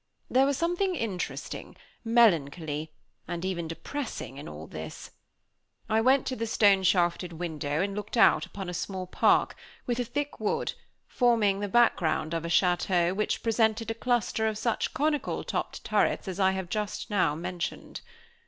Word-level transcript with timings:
There 0.31 0.47
was 0.47 0.57
something 0.57 0.95
interesting, 0.95 1.75
melancholy, 2.03 2.91
and 3.27 3.45
even 3.45 3.67
depressing 3.67 4.37
in 4.39 4.47
all 4.49 4.65
this. 4.65 5.11
I 5.87 6.01
went 6.01 6.25
to 6.25 6.35
the 6.35 6.47
stone 6.47 6.81
shafted 6.81 7.33
window, 7.33 7.83
and 7.83 7.93
looked 7.95 8.17
out 8.17 8.47
upon 8.47 8.67
a 8.67 8.73
small 8.73 9.05
park, 9.05 9.55
with 9.85 9.99
a 9.99 10.03
thick 10.03 10.39
wood, 10.39 10.73
forming 11.05 11.59
the 11.59 11.67
background 11.67 12.33
of 12.33 12.43
a 12.43 12.47
château 12.47 13.15
which 13.15 13.43
presented 13.43 13.91
a 13.91 13.93
cluster 13.93 14.47
of 14.47 14.57
such 14.57 14.91
conical 14.95 15.43
topped 15.43 15.83
turrets 15.83 16.27
as 16.27 16.39
I 16.39 16.53
have 16.53 16.69
just 16.69 17.11
now 17.11 17.35
mentioned. 17.35 18.01